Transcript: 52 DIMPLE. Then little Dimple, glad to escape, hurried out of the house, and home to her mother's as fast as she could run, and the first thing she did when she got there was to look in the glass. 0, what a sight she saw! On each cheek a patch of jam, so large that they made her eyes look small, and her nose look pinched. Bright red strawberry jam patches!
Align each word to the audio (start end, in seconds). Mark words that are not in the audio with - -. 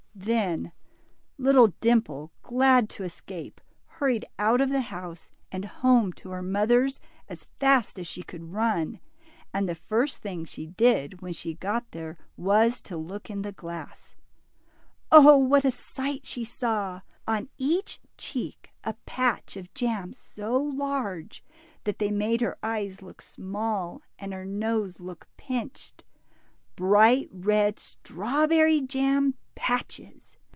52 0.13 0.29
DIMPLE. 0.29 0.63
Then 0.67 0.71
little 1.39 1.67
Dimple, 1.79 2.31
glad 2.43 2.89
to 2.89 3.03
escape, 3.03 3.59
hurried 3.87 4.25
out 4.37 4.59
of 4.61 4.69
the 4.69 4.81
house, 4.81 5.31
and 5.53 5.65
home 5.65 6.11
to 6.13 6.29
her 6.29 6.43
mother's 6.43 6.99
as 7.29 7.45
fast 7.45 7.97
as 7.97 8.05
she 8.05 8.21
could 8.21 8.51
run, 8.53 8.99
and 9.53 9.67
the 9.67 9.73
first 9.73 10.21
thing 10.21 10.43
she 10.45 10.67
did 10.67 11.21
when 11.21 11.31
she 11.33 11.55
got 11.55 11.89
there 11.89 12.17
was 12.37 12.81
to 12.81 12.97
look 12.97 13.29
in 13.31 13.41
the 13.41 13.53
glass. 13.53 14.13
0, 15.15 15.37
what 15.39 15.65
a 15.65 15.71
sight 15.71 16.27
she 16.27 16.43
saw! 16.43 17.01
On 17.25 17.49
each 17.57 17.99
cheek 18.17 18.69
a 18.83 18.93
patch 19.07 19.55
of 19.57 19.73
jam, 19.73 20.11
so 20.13 20.55
large 20.61 21.41
that 21.85 21.97
they 21.99 22.11
made 22.11 22.41
her 22.41 22.59
eyes 22.61 23.01
look 23.01 23.21
small, 23.23 24.01
and 24.19 24.33
her 24.33 24.45
nose 24.45 24.99
look 24.99 25.27
pinched. 25.37 26.03
Bright 26.75 27.29
red 27.31 27.79
strawberry 27.79 28.81
jam 28.81 29.35
patches! 29.53 30.33